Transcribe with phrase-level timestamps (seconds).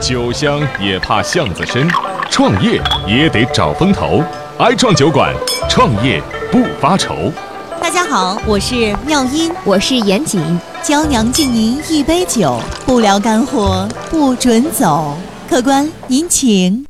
[0.00, 1.88] 酒香也怕巷子深，
[2.30, 4.22] 创业也得找风投。
[4.58, 5.34] 爱创酒馆，
[5.70, 6.22] 创业
[6.52, 7.32] 不发愁。
[7.80, 15.16] 大家好，我是妙音，我是严谨，娇娘敬您一杯酒，不聊干货不准走。
[15.48, 16.86] 客官您请。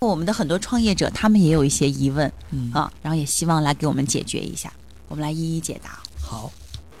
[0.00, 4.72] 我们的很多创业者，他们也有一些疑问，嗯啊，然后也希望来给我们解决一下，
[5.06, 5.90] 我们来一一解答。
[6.20, 6.50] 好。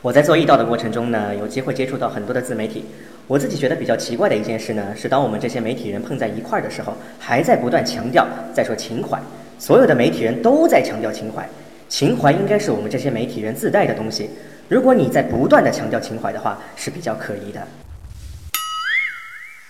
[0.06, 2.84] 我在做易道的过程中呢，有机会接触到很多的自媒体。
[3.26, 8.24] 我自己觉得比较奇怪的一件事呢，是当我们这些媒体人碰在一块儿的时候，还在不断强调
[8.54, 9.20] 在说情怀。
[9.58, 11.44] 所有的媒体人都在强调情怀，
[11.88, 14.30] 情怀应该是我们这些媒体人自带的东西。
[14.68, 17.60] 如果你在不断的强调情怀的话，是比较可疑的。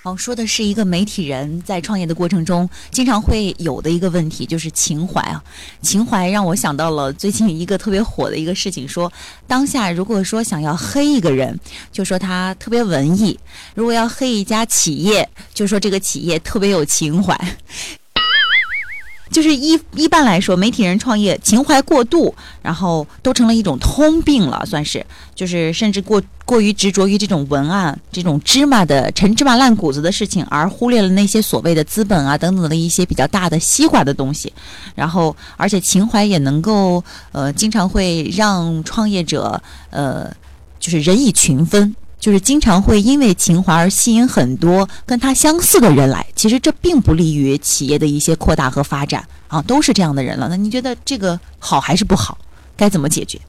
[0.06, 5.42] 哦，说的是一个媒体人在创业的过程中经常会有的一个问题，就是情怀啊。
[5.82, 9.12] 情怀让我想到了最近一个特别火的一个事情，说
[9.48, 11.59] 当下如果说想要黑一个人，
[11.91, 13.37] 就说他特别文艺；
[13.74, 17.37] 如果要黑一家企业，就说这个企业特别有情怀。
[19.30, 34.52] 就是一一般来说，媒体人创业情怀过度，然后都成了一种通病了，算是就是甚至过过于执着于这种文案、这种芝麻的陈芝麻烂谷子的事情，而忽略了那些所谓的资本啊等等的一些比较大的西瓜的东西。
[34.95, 39.60] 然后，而且情怀也能够呃，经常会让创业者
[39.91, 40.32] 呃，
[40.79, 41.95] 就是人以群分。
[42.27, 50.49] 就是经常会因为情怀而吸引很多跟他相似的人来，其实这并不利于企业的一些扩大和发展啊，都是这样的人了。
[50.49, 52.37] 那你觉得这个好还是不好？
[52.77, 53.41] 该怎么解决？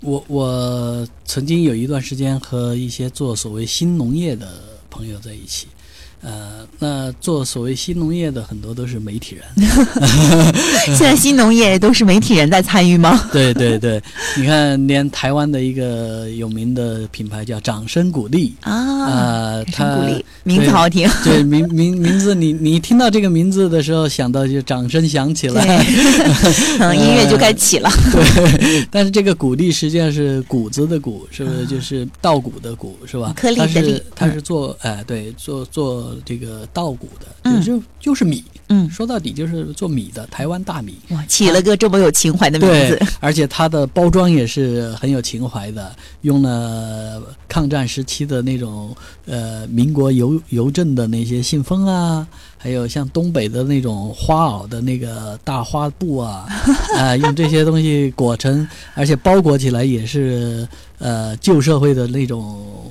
[0.00, 4.48] 我我曾经有一段时间和一些做所谓新农业的
[4.88, 5.66] 朋友在一起。
[6.24, 9.44] 呃，那做所谓新农业的很多都是媒体人。
[10.96, 13.20] 现在新农业都是媒体人在参与吗？
[13.30, 14.02] 对对对，
[14.38, 21.06] 你看，连台湾的一个有名的品牌叫“掌声鼓励”啊，掌声鼓励，名字好听。
[21.22, 25.84] 对名名名字，你你听到这个名字的时候，想到就掌声响起来，
[26.80, 27.90] 嗯，音乐就该起了。
[28.10, 33.34] 对，但是这个“鼓励”实际上是谷子的“谷”，是不是就是稻谷的“谷”是吧？
[33.36, 36.13] 颗粒的粒，它是做哎，对，做做。
[36.24, 40.96] 这个稻谷的，就就是米，嗯，说到底就是做米的，台湾大米。
[41.10, 48.94] 哇，起了个这么有情怀的名字， 而且它的包装也是很有情怀的，用了抗战时期的那种
[49.26, 52.26] 呃民国邮邮政的那些信封啊，
[52.58, 56.46] 还有像东北的那种花袄的那个大花布啊，
[56.96, 60.66] 啊，用这些东西裹成，而且包裹起来也是
[60.98, 62.90] 呃旧社会的那种。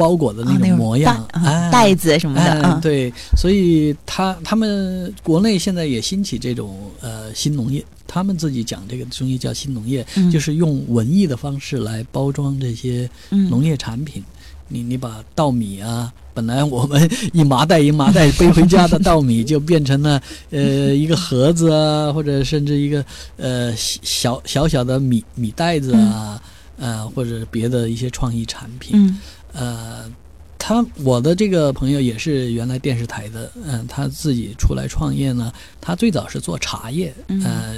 [0.00, 1.28] 包裹的那种模样，
[1.70, 14.24] 袋子什么的，对，所以他他们国内现在也兴起这种呃新农业，他们自己讲这个东西叫新农业，就是用文艺的方式来包装这些农业产品。
[14.72, 23.04] 你你把稻米啊，本来我们一麻袋一麻袋背回家的稻米， 就变成了呃一个盒子啊，或者甚至一个
[23.36, 26.40] 呃小小小的米米袋子啊，
[26.78, 29.18] 呃或者别的一些创意产品。
[29.52, 30.10] 呃，
[30.58, 35.52] 他我的这个朋友也是原来电视台的，嗯，他自己出来创业呢。
[35.80, 37.12] 他最早是做茶叶，
[37.44, 37.76] 呃，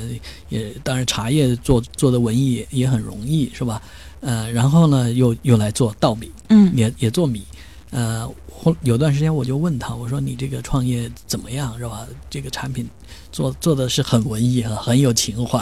[0.48, 3.80] 也当然茶叶做做的文艺也很容易，是吧？
[4.20, 7.42] 呃，然后呢，又又来做稻米，嗯，也也做米。
[7.90, 12.06] 呃，后有段时间我就问他，我说你这个创业怎么样，是吧？
[12.28, 12.88] 这个产品
[13.30, 15.58] 做做的是很文艺啊，很有情怀，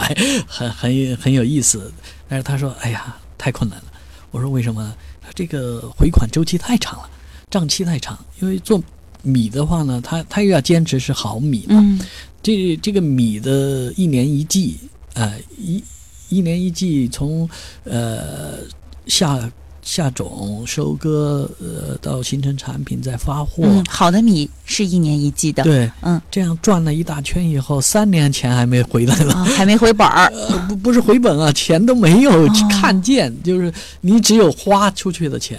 [0.47, 1.93] 很很很有意思。
[2.29, 3.85] 但是他说，哎呀，太困难了。
[4.31, 4.95] 我说为什么？
[5.35, 7.11] 这个回款周期太长了，
[7.51, 8.19] 账期太长。
[8.41, 8.83] 因为做
[9.23, 11.99] 米的话呢，他他又要坚持是好米嘛。
[12.43, 14.79] 这这个米的一年一季，
[15.15, 15.83] 呃，一
[16.29, 17.49] 一年一季从
[17.85, 18.59] 呃
[19.07, 19.51] 下。
[19.83, 23.65] 下种、收割，呃，到形成产品再发货。
[23.65, 25.63] 嗯好的米是一年一季的。
[25.63, 30.31] 对，嗯，这样转了一大圈以后，三年钱还没回来了，还没回本儿。
[30.69, 35.59] 不，不是回本啊，钱都没有看见，就是你只有花出去的钱，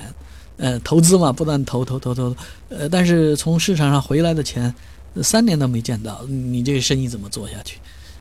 [0.58, 2.36] 呃，投资嘛，不断投投投投，
[2.70, 4.74] 呃，但是从市场上回来的钱，
[5.22, 7.80] 三年都没见到，你这个生意怎么做下去？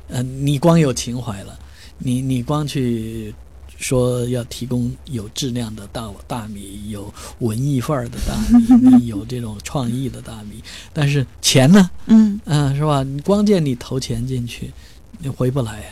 [0.08, 1.58] 呃，你光有情怀了，
[1.98, 3.34] 你你光去。
[3.80, 8.36] 说要提供有质量的大大米，有文艺范儿的大
[8.78, 10.62] 米，有这种创意的大米，
[10.92, 11.90] 但是钱呢？
[12.06, 13.02] 嗯嗯，是吧？
[13.02, 14.70] 你光见你投钱进去，
[15.18, 15.86] 你回不来呀，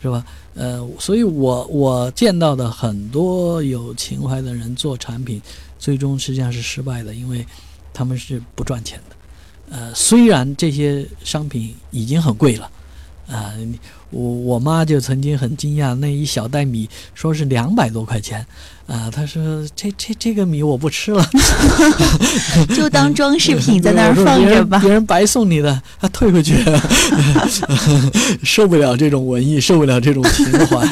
[0.00, 0.24] 是吧？
[0.54, 5.40] 呃，所以我我见到的很多有情怀的人做产品，
[5.78, 7.46] 最终实际上是失败的，因为
[7.92, 9.16] 他们是不赚钱的。
[9.76, 12.70] 呃，虽然这些商品已经很贵了。
[13.28, 13.52] 啊，
[14.10, 18.46] 我我妈就曾经很惊讶，那一小袋米说是两百多块钱，
[18.86, 21.28] 啊，她说这这这个米我不吃了
[22.76, 24.78] 就当装饰品在那儿放着吧。
[24.78, 26.54] 别人白送你的，他退回去，
[28.44, 30.86] 受不了这种文艺，受不了这种情怀，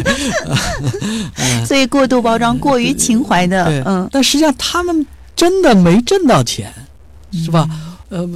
[1.64, 5.06] 所以过度包装、过于情怀的，嗯，但实际上他们
[5.36, 6.72] 真的没挣到钱，
[7.32, 7.68] 是吧？
[8.08, 8.28] 呃。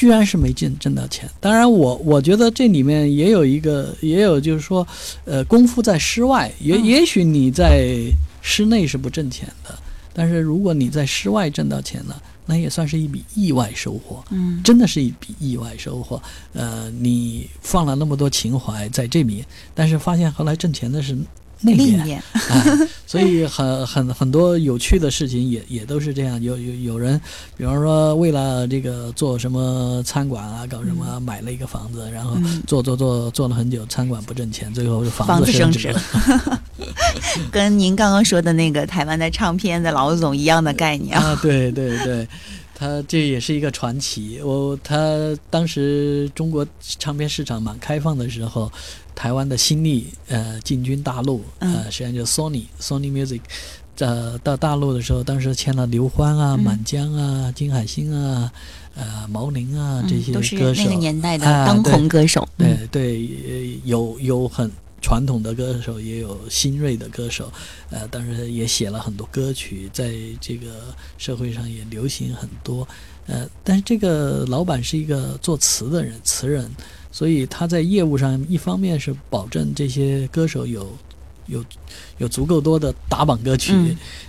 [0.00, 4.86] 居然是没挣挣到钱，当然我我觉得这里面也有一个，也有就是说，
[5.26, 8.10] 呃，功夫在室外，也也许你在
[8.40, 9.78] 室内是不挣钱的，
[10.14, 16.18] 但是如果你在室外挣到钱了，那也算是一笔意外收获，嗯，真的是一笔意外收获。
[16.54, 19.44] 呃，你放了那么多情怀在这里，
[19.74, 21.14] 但是发现后来挣钱的是。
[21.62, 22.22] 那边，
[23.06, 26.42] 所以很很很多有趣的事情也也都是这样。
[26.42, 27.20] 有有有人，
[27.56, 32.36] 比方说为了这个做什么餐馆啊，搞什么买了一个房子，然后
[32.66, 36.02] 做做做做了很久，餐馆不挣钱，最后 房子升值了。
[37.52, 42.26] 跟您刚刚说的那个台湾的唱片的老总一样的概念啊，对对对。
[42.72, 44.40] 他这也是一个传奇。
[44.42, 44.96] 我他
[45.50, 48.72] 当时中国唱片市场蛮开放的时候，
[49.14, 53.40] 台湾的新力呃进军大陆，呃实际上就 Sony Sony Music，
[53.98, 58.52] 呃到大陆的时候，当时签了刘欢啊、满江啊、金海心啊、
[58.94, 62.48] 呃毛宁啊这些歌手，那个年代的当红歌手。
[62.56, 64.70] 对对，有有很。
[65.02, 67.50] 传统的歌手也有新锐的歌手，
[67.88, 70.12] 呃，当时也写了很多歌曲，在
[70.42, 72.86] 这个社会上也流行很多，
[73.26, 76.70] 呃，但是这个老板是一个作词的人，词人，
[77.12, 80.90] 所以他在业务上一方面是保证这些歌手有
[81.46, 81.64] 有
[82.18, 83.72] 有足够多的打榜歌曲，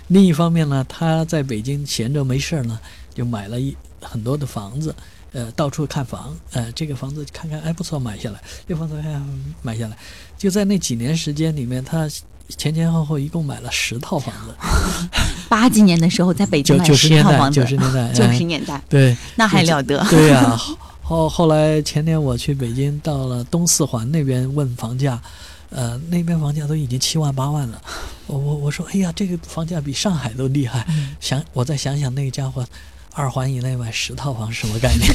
[0.08, 2.78] 另一方面呢，他在北京闲着没事儿呢，
[3.14, 4.94] 就买了一很多的房子。
[5.34, 8.38] 呃，到处看房，呃，这个房子看看，哎，不错，买下来；
[8.68, 9.26] 这房子看
[9.62, 9.96] 买下来，
[10.36, 12.06] 就在那几年时间里面，他
[12.48, 14.54] 前前后后一共买了十套房子。
[15.48, 20.04] 八几年的时候，在北京买十套房子，九十年代，九十年代，对，那还了得？
[20.10, 20.60] 对呀，
[21.02, 25.20] 后后来前年我去北京，到了东四环那边问房价，
[25.70, 27.82] 呃，那边房价都已经七万八万了。
[28.26, 30.86] 我我我说，哎呀，这个房价比上海都厉害。
[31.20, 32.66] 想我再想想那个家伙。
[33.14, 35.06] 二环以内买十套房什么概念？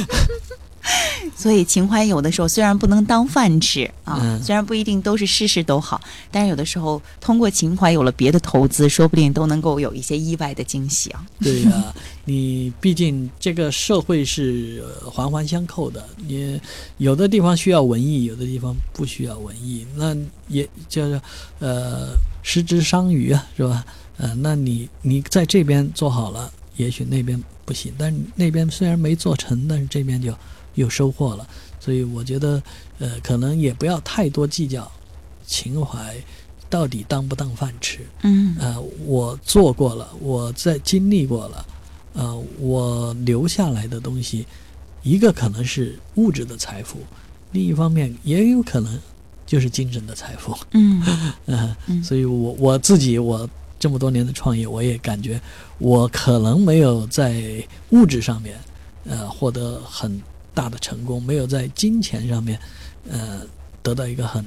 [1.36, 6.00] 所以情怀有的时候虽然不能当饭吃啊，虽然不一定都是事事都好，
[6.30, 11.26] 但是有的时候通过情怀有了别的投资，说不定都能够有一些意外的惊喜啊。
[11.40, 11.94] 对呀，
[12.24, 16.60] 你毕竟这个社会是环环相扣的，你
[16.98, 20.16] 有的地方需要文艺，有的地方不需要文艺，那
[20.48, 21.20] 也叫做
[21.58, 23.84] 呃失之伤鱼啊，是吧？
[24.18, 26.52] 呃，那你你在这边做好了。
[26.76, 30.30] 也许那边不行，但那边虽然没做成，但是这边就
[30.76, 31.46] 有收获了。
[31.80, 32.62] 所以我觉得，
[32.98, 34.90] 呃，可能也不要太多计较
[35.46, 36.16] 情怀
[36.70, 38.00] 到底当不当饭吃。
[38.22, 41.66] 嗯，呃，我做过了，我在经历过了，
[42.14, 44.46] 呃，我留下来的东西，
[45.02, 47.00] 一个可能是物质的财富，
[47.52, 48.98] 另一方面也有可能
[49.44, 50.56] 就是精神的财富。
[50.72, 51.02] 嗯，
[51.86, 53.48] 嗯，所以我我自己我。
[53.78, 55.38] 这么多年的创业，我也感觉
[55.76, 58.58] 我可能没有在物质上面，
[59.04, 60.18] 呃，获得很
[60.56, 62.58] 大的成功，没有在金钱上面，
[63.08, 63.42] 呃，
[63.82, 64.44] 得到一个很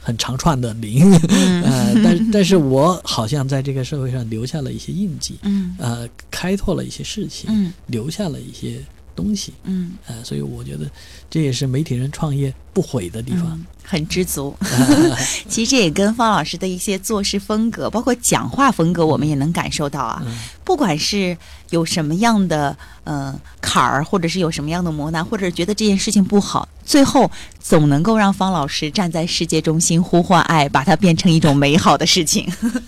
[0.00, 1.10] 很长串的零，
[1.64, 5.38] 呃，但但是我好像在这个社会上留下了一些印记，
[5.78, 8.84] 呃，开拓了一些事情，留下了一些。
[9.16, 10.84] 东西，嗯，呃，所以我觉得
[11.30, 14.54] 这也是媒体人创业不悔的地方，很知足。
[15.48, 20.22] 其实这也跟方老师的一些做事风格，包括讲话风格，我们也能感受到啊。
[20.62, 21.34] 不管是
[21.70, 32.46] 有什么样的呃坎儿，或者是有什么样的磨难，或者是觉得这件事情不好，最后总能够让方老师站在世界中心呼唤爱，把它变成一种美好的事情。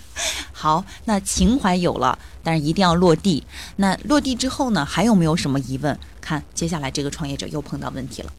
[0.53, 3.43] 好，那情怀有了，但是一定要落地。
[3.77, 5.97] 那落地之后呢，还有没有什么疑问？
[6.21, 8.31] 看，接下来这个创业者又碰到问题了。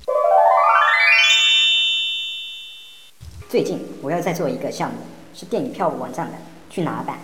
[3.51, 4.99] 最近我要再做一个项目，
[5.35, 6.35] 是电影票务网站的，
[6.71, 7.19] 去哪办？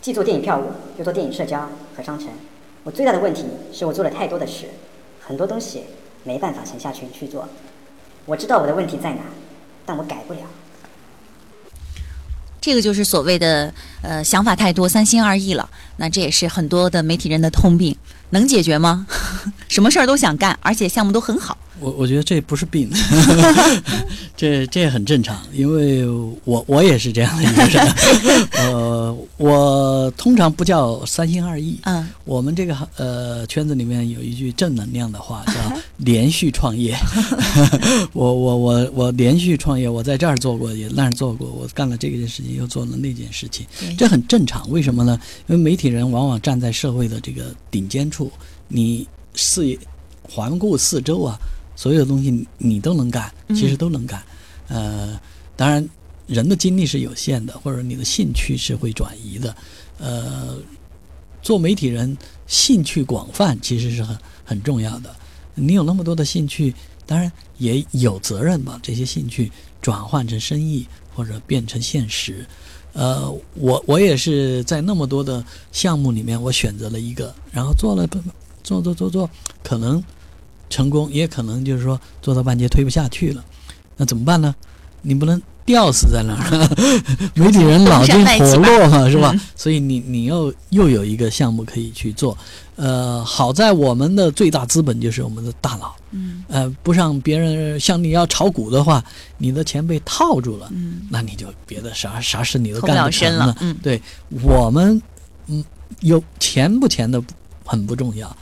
[0.00, 2.28] 既做电影票务，又做电影社交和商城。
[2.84, 4.66] 我最大的问题是我做了太多的事，
[5.20, 5.86] 很多东西
[6.22, 7.48] 没办法沉下去去做。
[8.26, 9.22] 我知道我的问题在哪，
[9.84, 10.40] 但我改不了。
[12.60, 15.68] 这个就是所谓的呃想法太多，三心二意了。
[15.96, 17.96] 那这也是很多的媒体人的通病。
[18.30, 19.04] 能解决吗？
[19.66, 22.88] 什么事儿都想干，而且项目都很好，我我觉得这不是病，
[24.36, 26.06] 这这很正常，因为
[26.44, 27.94] 我我也是这样的一个人。
[28.58, 31.78] 呃，我通常不叫三心二意。
[31.82, 35.52] 嗯，我们这个呃圈子里面有一句正能量的话，叫
[35.96, 36.96] 连续创业。
[38.14, 43.66] 我我我我连续创业，我在这儿做过，也那儿做过，我干了这件事情，又做了那件事情，
[43.98, 44.70] 这很正常。
[44.70, 45.18] 为什么呢？
[45.48, 48.30] 因为媒体人往往站在社会的这个顶尖处，
[48.68, 49.76] 你四
[50.22, 51.36] 环顾四周啊。
[51.76, 54.22] 所有的东西你都能干，其实都能干。
[54.68, 55.20] 呃，
[55.56, 55.86] 当然
[56.26, 59.54] 人的精力是有限的，或者你的兴趣是会转移的。
[59.98, 60.56] 呃，
[61.42, 62.16] 做媒体人
[62.46, 65.14] 兴趣广泛其实是很很重要的。
[65.54, 66.74] 你有那么多的兴趣，
[67.06, 69.52] 当然也有责任把这些兴趣
[69.82, 72.46] 转换成生意或者变成现实。
[72.92, 78.08] 呃，我我也是在那么多的项目里面，我选择了一个，然后做了
[78.62, 79.28] 做做做做，
[79.62, 80.02] 可能。
[80.74, 83.44] 成功也可能就是说做到半截推不下去了，
[83.96, 84.52] 那怎么办呢？
[85.02, 86.68] 你不能吊死在那儿，
[87.36, 89.32] 媒体人脑筋活络嘛， 是吧？
[89.54, 92.36] 所以你你又又有一个项目可以去做。
[92.76, 99.04] 呃，好在我们的最大资本就是我们的大脑，嗯，呃，不让别人像你要炒股的话，
[99.38, 104.02] 你的钱被套住了，嗯，那你就别的啥啥事你都干不成了，嗯，对
[104.42, 105.00] 我们，
[105.46, 105.62] 嗯，
[106.00, 107.22] 有钱不钱的
[107.64, 108.36] 很不重要。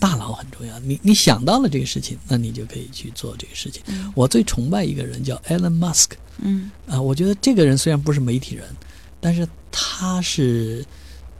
[0.00, 3.82] 大脑很重要，你你想到了这个事情，那你就可以去做这个事情。
[4.14, 8.64] 我最崇拜一个人叫 Elon Musk，嗯啊，我觉得这个人虽然不是媒体人，
[9.20, 10.84] 但是他是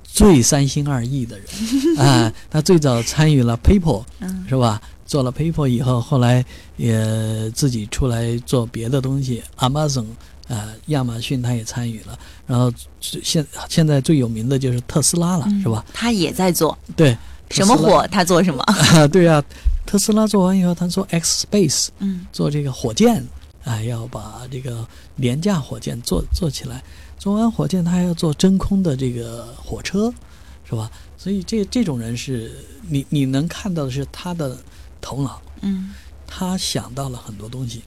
[0.04, 1.46] 最三心二意的人
[1.98, 2.32] 啊。
[2.50, 4.04] 他最早参与了 PayPal，
[4.48, 4.80] 是吧？
[5.06, 6.44] 做了 PayPal 以后，后来
[6.76, 10.06] 也自己出来做别的东西，Amazon
[10.46, 12.18] 呃，亚马逊他也参与了。
[12.46, 15.84] 然后现现在最有名的就是特斯拉了，是吧？
[15.92, 17.16] 他也在做，对。
[17.50, 18.64] 什么火他做什么？
[19.12, 19.42] 对呀，
[19.84, 23.24] 特斯拉做完以后，他做 X Space，嗯，做这个火箭，
[23.64, 26.82] 啊，要把这个廉价火箭做做起来。
[27.18, 30.12] 做完火箭，他还要做真空的这个火车，
[30.64, 30.90] 是吧？
[31.18, 32.52] 所以这这种人是
[32.88, 34.56] 你你能看到的是他的
[35.00, 35.90] 头脑，嗯，
[36.26, 37.82] 他想到了很多东西，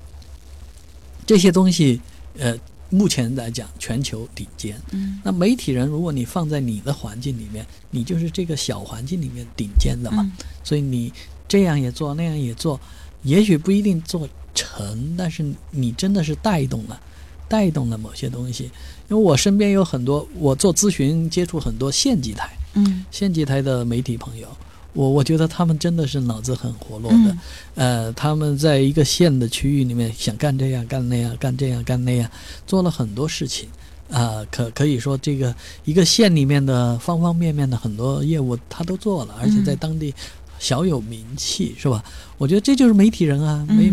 [1.25, 2.01] 这些东西，
[2.37, 2.55] 呃。
[2.93, 4.79] 目前来讲，全球顶尖。
[4.91, 10.31] 嗯，那媒体人，如果你放在你的环境里面，你就是这个小环境里面顶尖的嘛。
[10.63, 11.11] 所以你
[11.47, 12.79] 这样也做，那样也做，
[13.23, 17.01] 也许不一定做成，但是你真的是带动了，
[17.49, 18.65] 带动了某些东西。
[19.09, 24.47] 因为我身边有很多，我做咨询接触很多县级台，嗯，县级台的媒体朋友。
[24.93, 27.37] 我我觉得他们真的是脑子很活络的，
[27.75, 32.29] 呃，他们在一个县的区域里面想干这样干那样干这样干那样，
[32.67, 33.67] 做了很多事情，
[34.11, 40.13] 啊，可可以说这个一个县里面的方方面面的很多业务他都做了，而且在当地
[40.59, 42.03] 小有名气，是吧？
[42.37, 43.91] 我觉得这就是媒体人啊，没，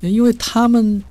[0.00, 1.02] 因为他们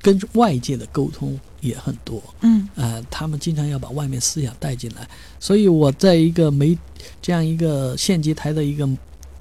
[0.00, 1.38] 跟外界的沟通。
[1.62, 5.08] 也很多，嗯，呃，他们经常要把外面思想带进来，
[5.40, 6.76] 所以我在一个媒
[7.22, 8.86] 这样一个县级台的一个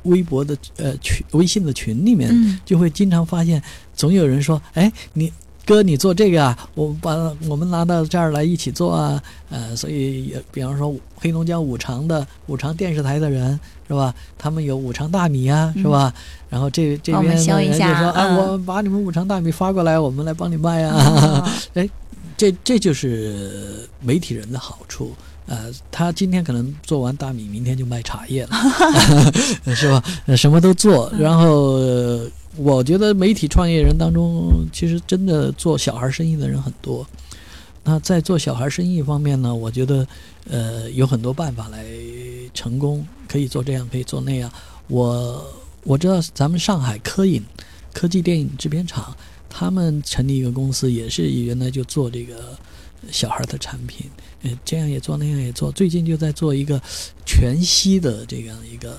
[0.03, 3.61] 微博的呃群、微信的群里面，就会经常发现，
[3.93, 5.29] 总有人说，哎，你。
[5.63, 6.57] 哥，你做这个啊？
[6.73, 7.15] 我把
[7.47, 14.13] 我们拿到这儿来一起做啊，呃，所以比方说黑龙江五常的五常电视台的人是吧？
[14.39, 16.11] 他们有五常大米啊，是吧？
[16.49, 21.47] 然后这这边人就说啊，我把你们五常大米发过来，我们来帮你卖啊。
[21.75, 21.87] 哎，
[22.41, 25.13] 这这就是媒体人的好处。
[25.45, 28.55] 呃，他今天可能做完大米，明天就卖茶叶了，
[29.75, 30.03] 是吧？
[30.36, 31.79] 什么都做，然后。
[32.57, 37.07] 我觉得媒体创业人当中，其实真的做小孩生意的人很多。
[37.86, 40.05] 那在做小孩生意方面呢，我觉得
[40.50, 41.86] 呃有很多办法来
[42.53, 44.51] 成功，可以做这样，可以做那样。
[44.89, 45.41] 我
[45.83, 47.41] 我知道咱们上海科影
[47.93, 49.15] 科技电影制片厂，
[49.51, 52.58] 他们成立一个公司，也是原来就做这个
[53.12, 54.10] 小孩的产品，
[54.43, 55.72] 呃，这样也做，那样也做。
[55.72, 56.81] 最近就在做一个
[57.25, 58.98] 全息的这样一个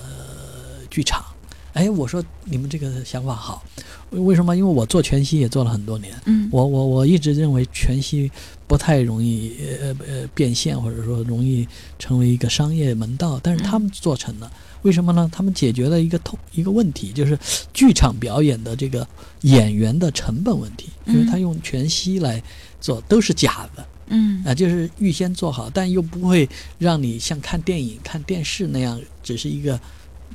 [0.89, 1.25] 剧场。
[1.73, 3.63] 哎，我说你们这个想法好，
[4.11, 4.55] 为什么？
[4.55, 8.31] 因为我做全息也做了很多年，嗯，我我我一直认为全息
[8.67, 11.67] 不太容易呃呃变现，或者说容易
[11.97, 14.51] 成为一个商业门道，但是他们做成了，
[14.83, 15.29] 为什么呢？
[15.33, 17.37] 他们解决了一个痛一个问题，就是
[17.73, 19.05] 剧场表演的这个
[19.41, 22.41] 演员的成本问题，因为他用全息来
[22.79, 26.47] 做都是假的，嗯啊，就是预先做好，但又不会
[26.77, 29.79] 让你像看电影、看电视那样，只是一个。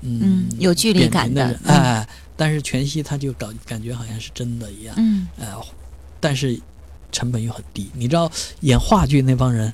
[0.00, 5.56] 嗯，有距离感的，哎，但是全息他就搞感觉好像是真的一样，嗯，呃，
[6.20, 6.56] 但是
[7.10, 7.90] 成本又很低。
[7.94, 9.72] 你知道演话剧那帮人，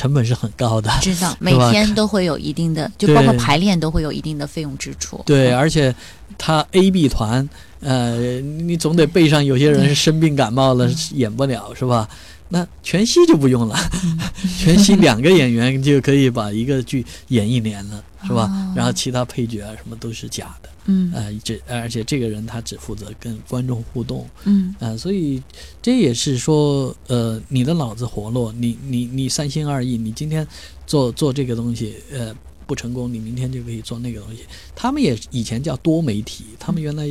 [0.00, 0.90] 成本是很高的。
[1.02, 5.22] 知道每天都会有一定的，就包括排练都会有一定的费用支出。
[5.26, 5.94] 对，嗯而且
[6.38, 7.46] 他 A、B 团，
[7.80, 12.08] 呃，你总得备上有些人是生病感冒了演不了，是吧？
[12.48, 13.76] 那全息就不用了，
[14.58, 18.44] 全息两个演员就可以把一个剧演一年了，是吧？
[18.44, 18.72] 哦。
[18.76, 21.12] 然后其他配角啊什么都是假的，嗯。
[21.14, 24.74] 呃，这而且这个人他只负责跟观众互动，嗯。
[24.78, 25.42] 啊、所以
[25.82, 30.46] 这也是说，呃，你的脑子活络，你你你三心二意，你今天
[30.86, 32.34] 做做这个东西，呃，
[32.66, 34.44] 不成功，你明天就可以做那个东西。
[34.74, 37.08] 他们也以前叫多媒体，他们原来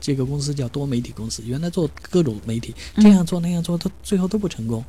[0.00, 4.84] 这个公司叫多媒体公司，原来做各种媒体，这样做那样做，他最后都不成功，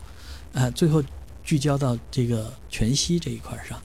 [0.54, 1.04] 啊、最后
[1.44, 3.80] 聚焦到这个全息这一块上。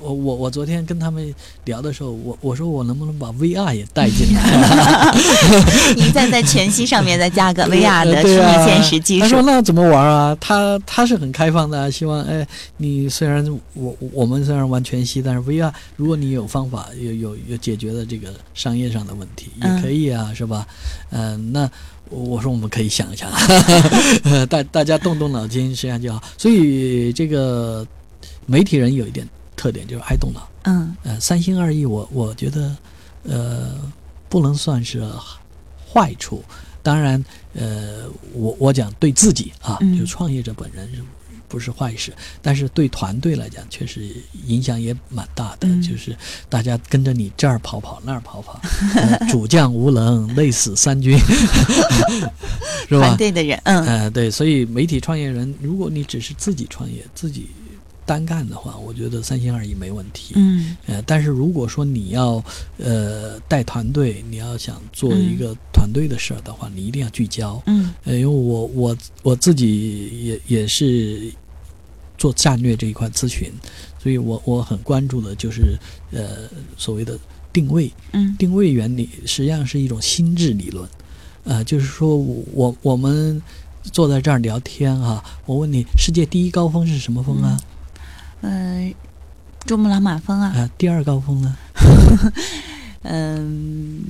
[0.00, 5.12] 我我我昨天跟他们聊的时候，我我说我能不能把 VR 也带进来？
[5.96, 10.36] 你再在全息上面再加个 VR 的虚拟现实技术，他说那怎么玩啊？
[10.40, 12.46] 他他是很开放的啊，希望哎，
[12.78, 20.66] 你虽然我我们虽然玩全息，但是 VR 如果你有方法有有有解决的这个商业上的问题嗯也可以啊，是吧？
[21.10, 21.68] 嗯、那
[22.08, 23.30] 我说我们可以想一想，
[24.24, 26.22] 呃 大大家动动脑筋，实际上就好。
[26.38, 27.86] 所以这个
[28.46, 30.48] 媒体人有一点特点就是爱动脑。
[30.62, 32.76] 嗯呃，三心二意我，我觉得，
[33.24, 33.74] 呃，
[34.28, 35.02] 不能算是
[35.92, 36.42] 坏处。
[36.82, 37.22] 当然，
[37.54, 41.02] 呃，我我讲对自己啊，嗯就创业者本人是
[41.48, 44.08] 不是坏事，但是对团队来讲，确实
[44.46, 45.68] 影响也蛮大的。
[45.68, 46.16] 嗯就是
[46.48, 48.60] 大家跟着你这儿跑跑那儿跑跑，
[48.94, 51.18] 呃主将无能，累死三军，
[52.88, 53.16] 是吧团？
[53.16, 57.48] 队的人，嗯呃，对，所以媒体创业人，如果你只是自己创业、自己
[58.10, 60.32] 单干的话，我觉得三心二意没问题。
[60.34, 62.42] 嗯呃，但是如果说你要
[62.76, 67.62] 呃带团队，你要想做一个团队的事儿的话，你一定要聚焦。
[67.66, 71.32] 嗯呃，因为我我我自己也也是
[72.18, 73.48] 做战略这一块咨询，
[74.02, 75.78] 所以我我很关注的就是
[76.10, 77.16] 呃所谓的
[77.52, 77.88] 定位。
[78.10, 80.88] 嗯定位原理实际上是一种心智理论，
[81.44, 83.40] 呃，就是说我我们
[83.92, 87.56] 坐在这儿聊天啊，我问你世界第一高峰是什么峰啊？
[88.40, 88.94] 呃，
[89.66, 91.56] 珠穆朗玛峰啊，啊、第二高峰呢？
[93.02, 94.02] 嗯，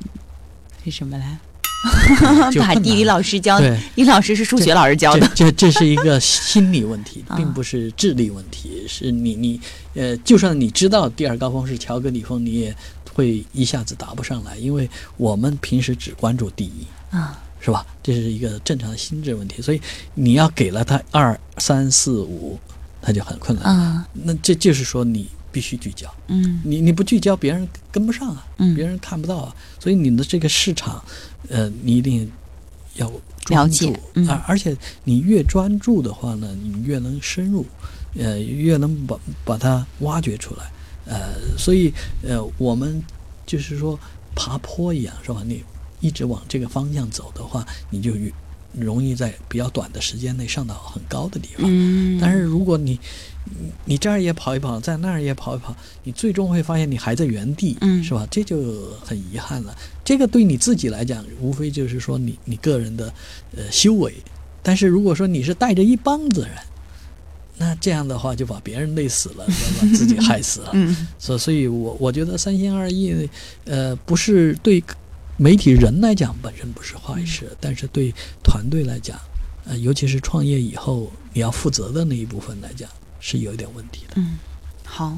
[0.84, 1.38] 是什么来？
[2.52, 5.26] 就把地理老师教的，对，地理老师是数学老师教的。
[5.34, 8.84] 这这是一个心理问题 啊，并不是智力问题。
[8.86, 9.60] 是你你
[9.94, 12.76] 呃，就算你知道第二高峰是乔戈里峰，你也
[13.14, 16.86] 会一下子答不上来，因为我们平时只关注第一。
[17.10, 17.86] 啊，是吧？
[18.02, 19.80] 这是一个正常的心智问题，所以
[20.14, 22.58] 你要给了他二三四五，
[23.02, 23.64] 他就很困难。
[23.64, 29.56] 啊，那这就是说你必须聚焦，嗯你你不聚焦，别人跟不上啊，嗯别人看不到啊。
[29.78, 31.02] 所以你的这个市场，
[31.48, 32.30] 呃，你一定
[32.94, 33.10] 要
[33.44, 37.66] 专了注解嗯而、而且你越专注的话呢，你越能深入，
[38.16, 40.70] 呃，越能把把它挖掘出来。
[41.06, 43.02] 呃，所以呃，我们
[43.46, 43.98] 就是说
[44.36, 45.42] 爬坡一样，是吧？
[45.44, 45.64] 你
[46.00, 48.32] 一直往这个方向走的话，你就越
[48.72, 51.66] 容易在比较短的时间内上到很高的地方。
[51.66, 52.98] 嗯，但是如果你
[53.44, 58.26] 你你这儿也跑一跑，在那儿也跑一跑，你最终会发现你还在原地，嗯是吧？
[58.30, 59.76] 这就很遗憾了。
[60.04, 63.12] 这个对你自己来讲，无非就是说你你个人的
[63.56, 64.14] 呃修为。
[64.62, 66.50] 但是如果说你是带着一帮子人，
[67.56, 70.70] 那这样的话就把别人累死了，要把自己害死了。
[70.74, 73.28] 嗯所所以我我觉得三心二意，
[73.64, 74.82] 呃，不是对
[75.42, 78.12] 媒体人来讲本身不是坏事，但是对
[78.44, 79.18] 团队来讲，
[79.66, 82.86] 呃，尤其是创业以后你要负责的那一部分来讲，
[83.20, 84.16] 是有一点问题的。
[84.16, 84.38] 嗯，
[84.84, 85.16] 好，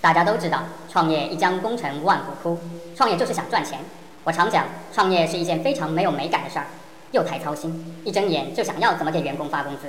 [0.00, 2.58] 大家都知道，创业一将功成万骨枯，
[2.96, 3.78] 创业就是想赚钱。
[4.24, 6.68] 我常讲，创业是一件非常没有美感的事儿，
[7.10, 9.82] 又太操心，一睁眼就想要怎么给员工发工资。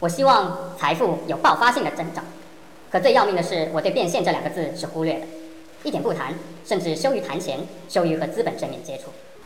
[0.00, 2.24] 我希望财富有爆发性的增长，
[2.90, 5.26] 可最要命的是，我对变现这两个字是忽略的，
[5.84, 6.34] 一点不谈，
[6.66, 9.04] 甚至羞于谈钱，羞于和资本正面接触。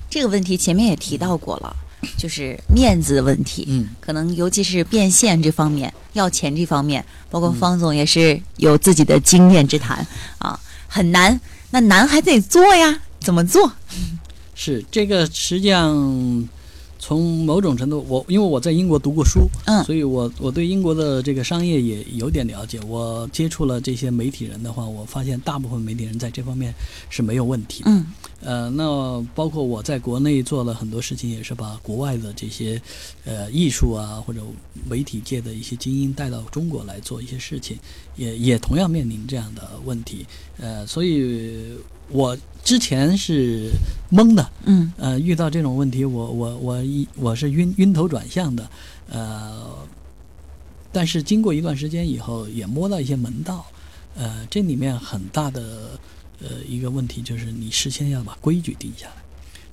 [0.09, 1.77] 这个问题前面也提到过了，
[2.17, 3.67] 就是面子的问题。
[3.69, 10.07] 嗯，可能尤其是变现这方面，要钱这方面，包嗯括方总也是有自己的经验之谈
[10.39, 11.39] 啊，很难。
[11.71, 13.71] 那难还得做呀，怎么做？
[14.55, 16.49] 是这个，实际上
[17.09, 22.79] 从某种程度，我因为我在英国读过书，嗯所以我我对英国的这个商业也有点了解。
[22.87, 26.75] 我接触了这些媒体人的话，我发现大部分媒体人在这方面
[27.09, 27.91] 是没有问题的。
[27.91, 28.05] 嗯
[28.43, 32.79] 呃，那包括我在国内做了很多事情，也是把国外的这些
[33.25, 34.43] 呃艺术啊或者
[34.87, 37.79] 媒体界的一些精英带到中国来做一些事情，
[38.17, 40.27] 也也同样面临这样的问题。
[40.59, 41.73] 呃，所以
[42.11, 42.37] 我
[42.69, 43.71] 之前是
[44.13, 48.71] 懵的，嗯呃，遇到这种问题，我我我一我是晕晕头转向的，
[49.09, 49.75] 呃，
[50.93, 53.65] 但是经过一段时间以后，也摸到一些门道。
[54.17, 55.99] 呃，这里面很大的
[56.43, 59.23] 呃一个问题就是你事先要把规矩定下来，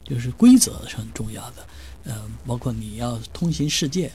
[0.06, 1.68] 就是规则是很重要的。
[2.06, 4.10] 呃，包括你要通行世界，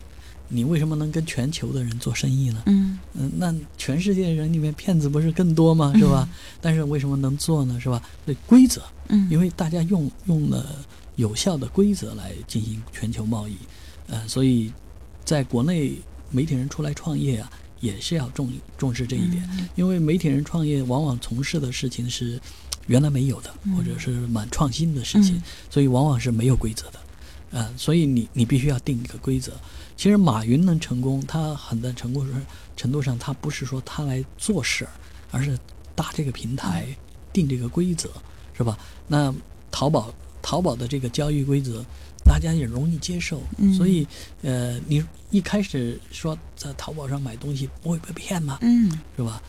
[0.53, 2.63] 你为什么能跟全球的人做生意呢？
[2.67, 5.93] 嗯嗯，那全世界人里面骗子不是更多吗？
[5.97, 6.29] 是吧？
[6.61, 7.79] 但是为什么能做呢？
[7.81, 8.03] 是吧？
[8.27, 10.85] 对规则，嗯，因为大家用用了
[11.17, 13.57] 有效的规则来进行全球贸易，
[14.09, 14.73] 呃，所以
[15.25, 15.95] 在国内
[16.31, 22.41] 媒体人出来创业啊，也是要重重视这一点，因为媒体人创业往往从事的事情是
[22.89, 26.99] 原来没有的，或者是蛮创新的事情，嗯所以往往是没有规则的，
[27.51, 29.53] 呃，所以你你必须要定一个规则。
[29.97, 34.91] 其实马云能成功，他很大程度上程度上，他不是说他来做事儿，
[35.31, 35.59] 而是
[35.95, 36.87] 搭这个平台，
[37.33, 38.11] 定这个规则，
[38.57, 38.79] 是吧？
[39.07, 39.35] 那
[39.71, 41.85] 淘宝淘宝的这个交易规则，
[42.25, 44.07] 大家也容易接受，嗯所以
[44.43, 48.59] 呃，你一开始说在淘宝上买东西不会被骗吗？
[48.63, 49.43] 嗯是吧？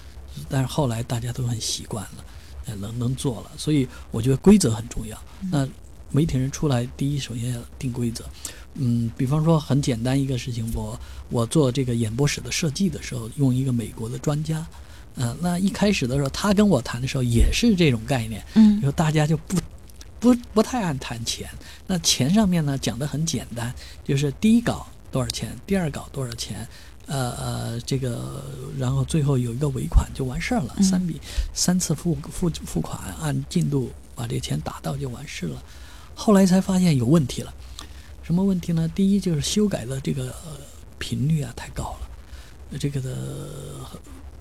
[0.49, 2.25] 但是后来大家都很习惯了，
[2.65, 5.17] 呃，能能做了，所以我觉得规则很重要。
[5.51, 5.67] 那
[6.11, 8.25] 媒体人出来，第一首先要定规则。
[8.75, 14.65] 嗯，比方说很简单一个事情，我我做这个演播室的设计的时候，用一个美国的专家，
[15.15, 19.57] 呃，那一开始的时候，他跟我谈的时候也是这种概念，嗯就大家就不
[20.21, 21.49] 不不太爱谈钱。
[21.85, 23.73] 那钱上面呢讲的很简单，
[24.05, 26.65] 就是第一稿多少钱，第二稿多少钱，
[27.07, 28.41] 呃呃，这个
[28.77, 31.19] 然后最后有一个尾款就完事儿了，嗯三笔
[31.53, 35.61] 三次付付付款，按进度把这个钱打到就完事了。
[36.23, 37.51] 后来才发现有问题了，
[38.21, 38.87] 什么问题呢？
[38.93, 40.51] 第一就是修改的这个、呃
[40.99, 42.09] 频率啊太高了，
[42.69, 43.09] 呃这个的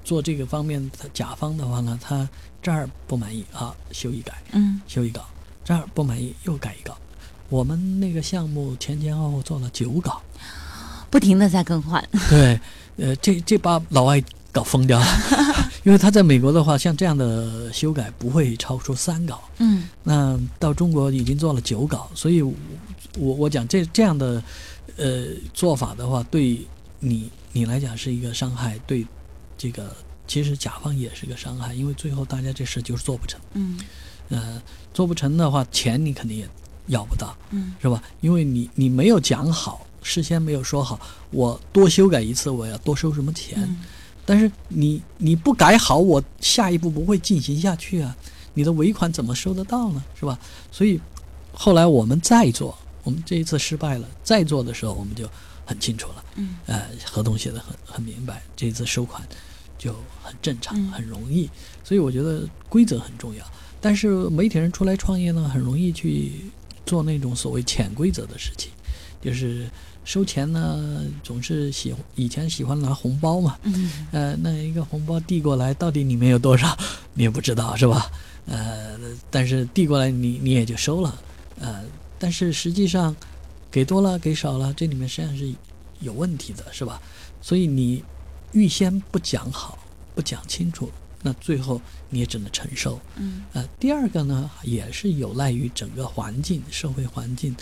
[0.04, 2.28] 做这个方面，他甲方的话呢，他
[2.60, 5.24] 这儿不满意啊，修一改，嗯修一稿，
[5.64, 6.94] 这儿不满意又改一稿。
[7.48, 10.20] 我们那个项目前前后后做了九稿，
[11.08, 12.06] 不停的在更换。
[12.28, 12.60] 对，
[12.98, 15.06] 呃，这这把老外搞疯掉了，
[15.82, 19.88] 因为他在美国的话，像这样的修改不会超出三稿，嗯。
[20.04, 22.52] 那到中国已经做了九稿，所以我
[23.18, 24.42] 我我讲这这样的
[24.96, 26.60] 呃做法的话，对
[26.98, 29.06] 你你来讲是一个伤害，对
[29.56, 33.78] 这个其实甲方也是个伤害，因为最后大家这事就是做不成，嗯。
[34.28, 34.62] 呃，
[34.94, 36.48] 做不成的话，钱你肯定也
[36.86, 37.72] 要不到，嗯。
[37.80, 38.02] 是吧？
[38.20, 43.76] 因为你你没有讲好，事先没有说好，我多修改一次我要多收什么钱，嗯
[44.30, 48.16] 但是你你不改好，我下一步不会进行下去啊，
[48.54, 50.00] 你的尾款怎么收得到呢？
[50.14, 50.38] 是吧？
[50.70, 51.00] 所以
[51.52, 55.28] 后来我们再做，我们这一次失败了，再做的时候我们就
[55.66, 59.20] 很清楚了，嗯呃，合同写的很很明白，这一次收款
[59.76, 61.50] 就很正常，嗯很容易。
[61.82, 63.44] 所以我觉得规则很重要，
[63.80, 66.52] 但是媒体人出来创业呢，很容易去
[66.86, 68.70] 做那种所谓潜规则的事情，
[69.20, 69.68] 就是
[70.04, 76.76] 收钱呢，总是喜以前喜欢拿红包嘛，嗯呃，那一个红包递过来，到底里面有多少，
[77.14, 78.10] 你也不知道是吧？
[78.46, 78.98] 呃，
[79.30, 81.22] 但是递过来你你也就收了，
[81.60, 81.84] 呃，
[82.18, 83.14] 但是实际上
[83.70, 85.52] 给多了给少了，这里面实际上是
[86.00, 87.00] 有问题的，是吧？
[87.40, 88.02] 所以你
[88.52, 89.78] 预先不讲好，
[90.14, 90.90] 不讲清楚，
[91.22, 92.98] 那最后你也只能承受。
[93.16, 97.54] 嗯呃，第二个呢，也是有赖于整个环境、社会环境，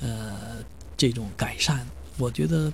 [0.00, 0.58] 呃，
[1.00, 1.86] 这种改善。
[2.18, 2.70] 我觉得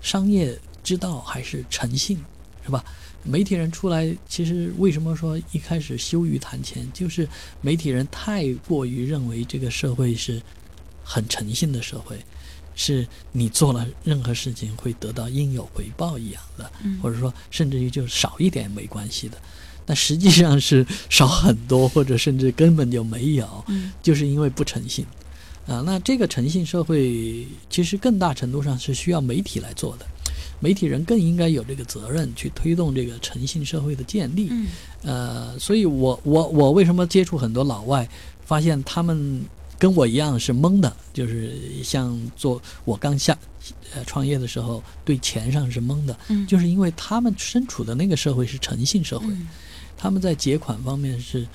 [0.00, 2.18] 商业之道还是诚信，
[2.64, 2.84] 是吧？
[3.22, 7.28] 媒体人出来，其实为什么说一开始羞于谈钱，就是
[7.60, 10.42] 媒体人太过于认为这个社会是
[11.04, 12.18] 很诚信的社会，
[12.74, 19.38] 是你做了任何事情会得到应有回报一样的，嗯或者说甚至于就少一点没关系的。
[19.86, 25.06] 但实际上是少很多，或者甚至根本就没有，嗯就是因为不诚信。
[25.70, 30.06] 啊，那这个诚信社会其实更大程度上是需要媒体来做的，
[30.58, 34.48] 媒体人更应该有这个责任去推动这个诚信社会的建立。
[34.50, 34.66] 嗯
[35.02, 38.08] 呃，所以我我我为什么接触很多老外，
[38.44, 39.44] 发现他们
[39.78, 41.54] 跟我一样是懵的，就是
[41.84, 43.38] 像做我刚下
[43.94, 49.46] 呃创业的时候，对钱上是懵的，嗯就是因为他们身处的那个社会是诚信社会，嗯
[49.96, 51.46] 他们在结款方面是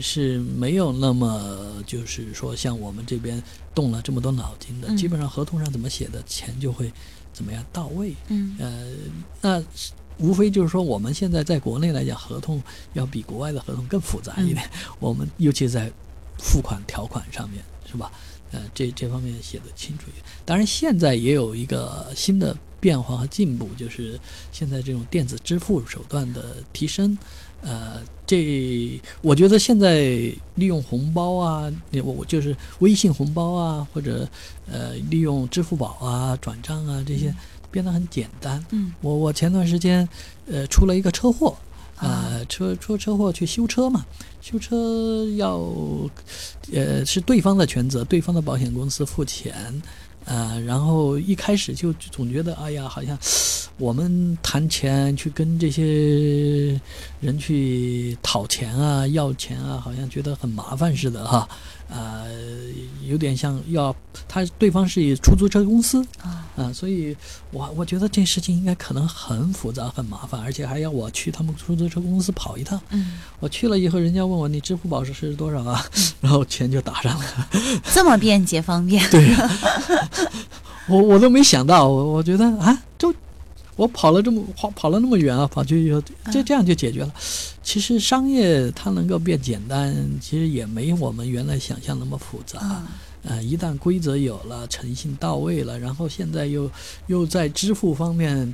[0.00, 3.42] 是没有那么就是说像我们这边
[3.74, 6.92] 动了这么多脑筋的，嗯基本上合同上怎么写的钱就会
[7.32, 8.14] 怎么样到位。
[8.28, 8.86] 嗯呃，
[9.40, 9.64] 那
[10.18, 14.70] 无非就是说我们现在在国内来讲，合同要比国外的合同更复杂一点。
[15.00, 15.90] 我们尤其在
[16.38, 18.12] 付款条款上面，是吧？
[18.52, 20.24] 呃，这这方面写的清楚一点。
[20.44, 24.20] 当然，现在也有一个新的变化和进步，就是
[24.52, 27.16] 现在这种电子支付手段的提升。
[27.62, 30.00] 呃，这我觉得现在
[30.56, 31.72] 利用红包啊，
[32.04, 34.28] 我我就是微信红包啊，或者
[34.70, 37.34] 呃利用支付宝啊、转账啊这些，
[37.70, 38.64] 变得很简单。
[38.70, 40.08] 嗯我我前段时间
[40.46, 41.56] 呃出了一个车祸，
[42.00, 44.04] 呃车出车祸去修车嘛，
[44.40, 45.60] 修车要
[46.72, 49.80] 呃是对方的全责，对方的保险公司付钱。
[50.24, 53.18] 呃，然后一开始就总觉得，哎呀，好像
[53.78, 56.80] 我们谈钱去跟这些
[57.20, 61.48] 人去讨钱啊、要钱啊，好像觉得很麻烦似的哈。
[61.94, 62.26] 呃，
[63.06, 63.94] 有点像要
[64.26, 67.16] 他对方是以出租车公司啊啊、所以
[67.50, 72.78] 我我觉得这事情应该可能很复杂、很麻烦，而且还要我去他们出租车公司跑一趟。
[72.90, 75.82] 嗯，我去了以后，人家问我你支付宝是是多少啊？
[76.20, 77.48] 然后钱就打上了。
[77.92, 79.02] 这么便捷方便。
[79.10, 79.34] 对，
[80.88, 83.12] 我我都没想到，我我觉得啊，就
[83.76, 87.12] 我跑了这么跑跑了那么远啊，跑去以后这这样就解决了。
[87.62, 92.58] 其实商业它能够变简单，其实也没我们原来想象那么复杂。
[92.60, 92.86] 啊
[93.24, 96.68] 呃，一旦规则有了，诚信到位了，然后现在又
[97.06, 98.52] 又在支付方面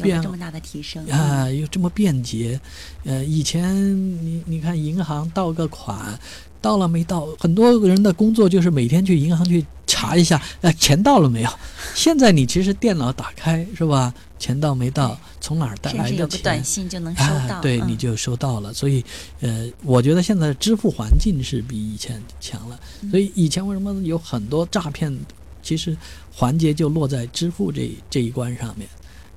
[0.00, 2.58] 变有这么大的提升啊，又这么便捷。
[3.04, 3.76] 呃，以前
[4.24, 6.18] 你你看银行到个款，
[6.62, 7.28] 到了没到？
[7.38, 11.50] 很多人的工作就是每天去银行去查一下，呃，钱到了没有？
[11.94, 14.14] 现在你其实电脑打开是吧？
[14.38, 15.18] 钱到没到？
[15.40, 16.18] 从哪儿带来的钱？
[16.18, 17.56] 有个短信就能收到。
[17.56, 18.72] 啊，对，嗯你就收到了。
[18.74, 19.04] 所以，
[19.40, 22.78] 呃，我觉得现在支付环境是比以前强了。
[23.02, 25.16] 嗯所以以前为什么有很多诈骗，
[25.62, 25.96] 其实
[26.32, 28.88] 环节就落在支付这这一关上面，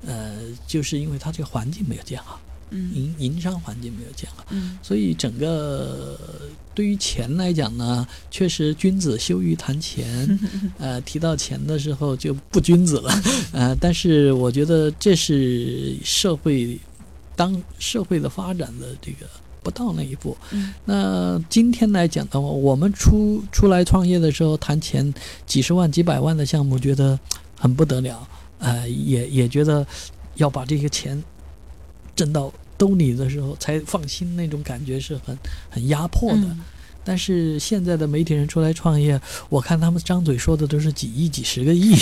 [0.06, 4.46] 呃，就是因为它这个环境没有建好，嗯营营商环境没有建好。
[4.52, 6.18] 嗯所以整个
[6.74, 10.40] 对于钱来讲呢，确实君子羞于谈钱，
[10.80, 16.80] 呃，提到钱的时候就不君子了， 呃，但是我觉得这是社会
[17.36, 19.26] 当社会的发展的这个
[19.62, 20.38] 不到那一步。
[20.52, 25.14] 嗯那今天来讲的话，我们出出来创业的时候谈钱
[25.46, 27.20] 几十万、几百万的项目，觉得
[27.58, 28.26] 很不得了，
[28.60, 29.86] 呃，也也觉得
[30.36, 31.22] 要把这些钱
[32.20, 35.38] 挣到兜里的时候才放心，那种感觉是很
[35.70, 36.42] 很压迫的。
[36.42, 36.60] 嗯
[37.02, 41.96] 但是现在的媒体人出来创业，我看他们张嘴说的都是几亿、几十个亿，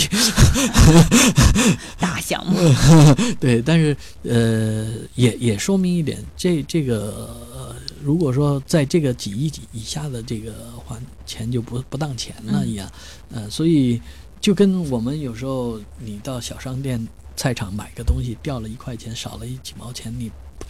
[1.98, 2.58] 大项目。
[3.40, 10.52] 对，但是呃，也也说明一点，这这个、呃、如果说在这个几亿以下的这个
[10.84, 12.90] 还钱就不不当钱了一样，
[13.32, 14.02] 呃，所以
[14.40, 20.66] 就跟我们有时候你到小商店、菜场买个东西掉了一块钱，少了一几毛钱，你不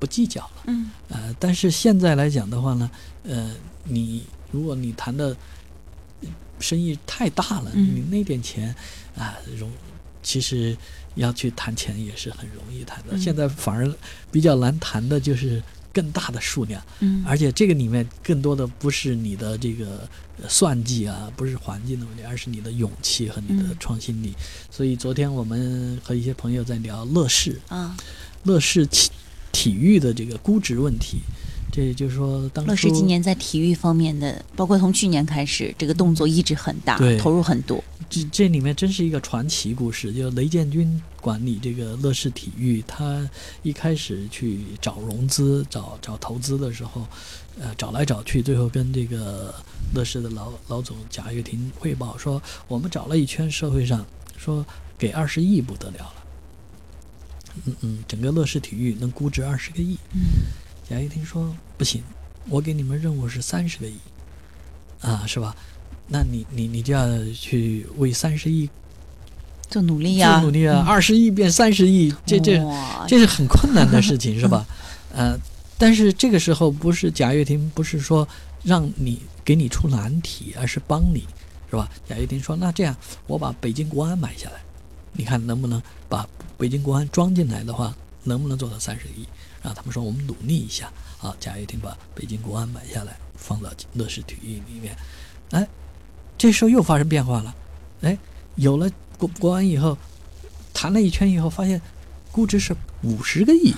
[0.00, 0.62] 不计较了。
[0.66, 2.90] 嗯呃，但是现在来讲的话呢，
[3.24, 5.36] 呃，你如果你谈的
[6.58, 8.74] 生意太大了，嗯你那点钱
[9.16, 9.70] 啊，容
[10.22, 10.76] 其实
[11.14, 13.14] 要去谈钱也是很容易谈的。
[13.16, 13.90] 嗯现在反而
[14.30, 17.24] 比较难谈的就是更大的数量，嗯。
[17.26, 20.08] 而且这个里面更多的不是你的这个
[20.42, 23.76] 呃算计啊，不是环境的问题，而是你的勇气和你的嗯。
[23.78, 24.32] 创新力。
[24.70, 27.96] 所以昨天我们和一些朋友在聊乐视，啊，
[28.44, 29.10] 乐视体
[29.52, 31.18] 体育的这个估值问题，
[31.72, 37.82] 这也就是说，当初乐视今年在体育方面的，包括从去年开始，这个动作一直很大对，投入很多。
[38.10, 40.12] 这这里面真是一个传奇故事。
[40.12, 43.26] 就雷建军管理这个乐视体育，他
[43.62, 47.06] 一开始去找融资、找找投资的时候，
[47.60, 49.54] 呃，找来找去，最后跟这个
[49.94, 54.04] 乐视的老老总贾跃亭汇报说，我们找了一圈社会上，
[54.36, 54.66] 说
[54.98, 56.14] 给二十亿不得了了。
[57.64, 59.96] 嗯嗯，整个乐视体育能估值二十个亿。
[60.14, 60.20] 嗯
[60.88, 62.02] 贾跃亭说不行，
[62.48, 63.94] 我给你们任务是三十个亿，
[65.02, 65.54] 啊，是吧？
[66.12, 68.68] 那你你你就要去为三十亿
[69.68, 70.84] 做努力呀，做努力啊！
[70.86, 72.60] 二十亿变三十亿，这这
[73.06, 74.66] 这是很困难的事情，是吧？
[75.14, 75.38] 呃，
[75.78, 78.26] 但是这个时候不是贾跃亭，不是说
[78.64, 81.24] 让你给你出难题，而是帮你，
[81.70, 81.88] 是吧？
[82.08, 82.96] 贾跃亭说：“那这样，
[83.28, 84.60] 我把北京国安买下来，
[85.12, 87.94] 你看能不能把北京国安装进来的话，
[88.24, 89.24] 能不能做到三十亿？”
[89.62, 90.92] 然后他们说：“我们努力一下。”
[91.22, 94.96] 啊，贾跃亭把北京国安买下来，放到乐视体育里面。
[95.50, 95.68] 哎，
[96.40, 97.54] 这时候又发生变化了。
[98.00, 98.16] 哎，
[98.54, 99.98] 有了国国安以后，
[100.72, 101.78] 谈了一圈以后，发现
[102.32, 103.74] 估值是五十个亿，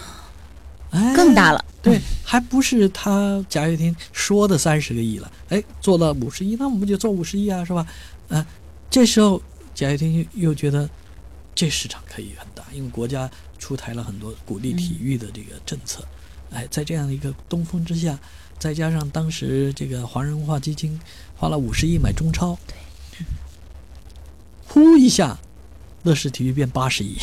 [0.90, 1.64] 哎，更大了。
[1.82, 7.84] 对，还不是他贾跃亭说的三十个亿了，哎，做到五十亿，那我们就做五十亿啊，是吧？
[8.28, 8.46] 啊，
[8.88, 9.42] 这时候
[9.74, 10.88] 贾跃亭又又觉得
[11.56, 16.06] 这市场可以很大，因为国家出台了很多鼓励体育的这个政策，
[16.52, 18.16] 哎，在这样的一个东风之下，
[18.62, 20.96] 再加上当时这个华人文化基金
[21.34, 23.26] 花了五十亿买中超，对，
[24.68, 25.36] 呼一下，
[26.04, 27.16] 乐视体育变八十亿，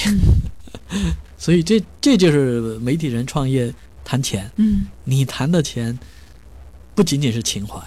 [1.39, 3.73] 所以这这就是媒体人创业
[4.03, 4.51] 谈钱。
[4.57, 5.97] 嗯你谈的钱
[6.93, 7.81] 不仅仅是情怀，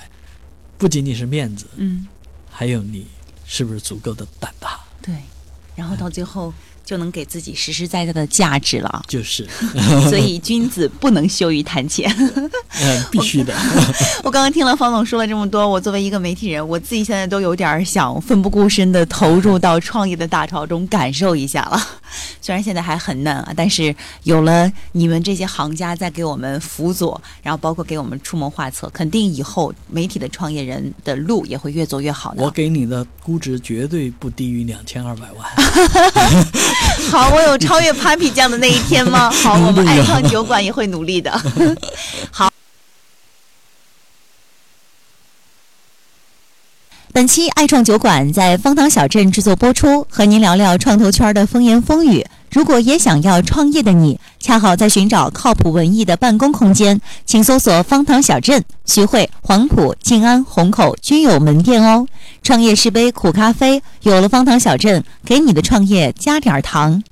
[0.79, 2.07] 不仅仅是面子，嗯，
[2.51, 3.07] 还有你
[3.45, 4.81] 是不是足够的胆大？
[5.03, 5.15] 对。
[5.77, 9.03] 然后到最后就能给自己实实在在的价值了。
[9.09, 9.47] 就是，
[10.09, 12.11] 所以君子不能羞于谈钱。
[12.81, 13.55] 嗯，必须的。
[14.25, 21.81] 我刚刚听了方总说了这么多，我作为一个媒体人，我自己现在都有点儿想奋不顾身的投入到创业的大潮中，感受一下了。
[22.40, 32.42] 虽然现在还很嫩啊，但是有了你们这些行家在给我们辅佐，然后包括给我们出谋划策，肯定以后媒体的创业人的路也会越走越好的。
[32.42, 35.49] 我给你的估值绝对不低于两千二百万。
[37.11, 39.31] 好，我有超越 Papi 酱的那一天吗？
[39.43, 41.31] 好，我们爱创酒馆也会努力的。
[42.31, 42.51] 好。
[47.15, 52.27] 本期爱创酒馆在方塘小镇制作播出，和您聊聊创投圈的风言风语。
[52.51, 62.05] 如果也想要创业的你，恰好在寻找靠谱文艺的办公空间，请搜索方糖小镇、徐汇、黄埔、静安、虹口均有门店哦。
[62.42, 67.05] 创业是杯苦咖啡，有了方糖小镇，给你的创业加点糖。